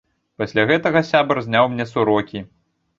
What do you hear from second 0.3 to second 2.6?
Пасля гэтага сябар зняў мне сурокі.